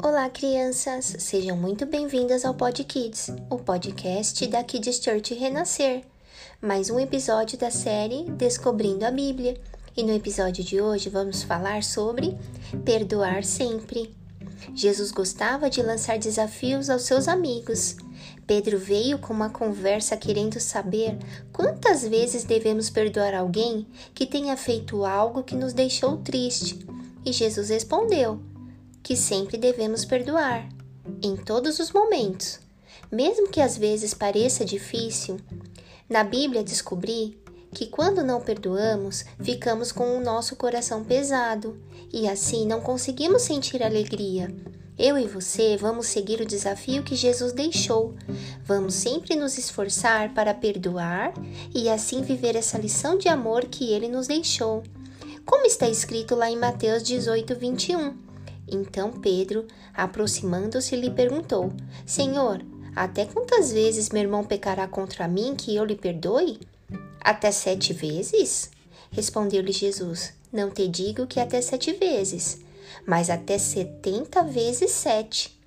[0.00, 1.16] Olá, crianças!
[1.18, 6.04] Sejam muito bem-vindas ao Pod Kids, o podcast da Kids Church Renascer.
[6.62, 9.60] Mais um episódio da série Descobrindo a Bíblia.
[9.96, 12.38] E no episódio de hoje vamos falar sobre
[12.84, 14.14] perdoar sempre.
[14.72, 17.96] Jesus gostava de lançar desafios aos seus amigos.
[18.46, 21.18] Pedro veio com uma conversa querendo saber
[21.52, 26.86] quantas vezes devemos perdoar alguém que tenha feito algo que nos deixou triste.
[27.24, 28.40] E Jesus respondeu:
[29.08, 30.68] que sempre devemos perdoar,
[31.22, 32.60] em todos os momentos.
[33.10, 35.38] Mesmo que às vezes pareça difícil,
[36.10, 37.40] na Bíblia descobri
[37.72, 41.80] que quando não perdoamos, ficamos com o nosso coração pesado
[42.12, 44.54] e assim não conseguimos sentir alegria.
[44.98, 48.14] Eu e você vamos seguir o desafio que Jesus deixou.
[48.62, 51.32] Vamos sempre nos esforçar para perdoar
[51.74, 54.82] e assim viver essa lição de amor que ele nos deixou.
[55.46, 58.27] Como está escrito lá em Mateus 18, 21.
[58.70, 61.72] Então Pedro, aproximando-se, lhe perguntou:
[62.06, 66.58] Senhor, até quantas vezes meu irmão pecará contra mim que eu lhe perdoe?
[67.20, 68.70] Até sete vezes?
[69.10, 72.60] Respondeu-lhe Jesus: Não te digo que até sete vezes,
[73.06, 75.58] mas até setenta vezes sete.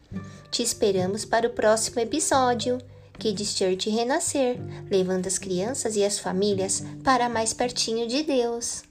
[0.49, 2.79] Te esperamos para o próximo episódio.
[3.17, 4.57] Que Church renascer,
[4.89, 8.81] levando as crianças e as famílias para mais pertinho de Deus.